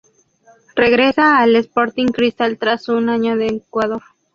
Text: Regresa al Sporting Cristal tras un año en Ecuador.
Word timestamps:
Regresa 0.75 1.37
al 1.37 1.55
Sporting 1.57 2.07
Cristal 2.07 2.57
tras 2.57 2.89
un 2.89 3.07
año 3.09 3.33
en 3.33 3.57
Ecuador. 3.57 4.01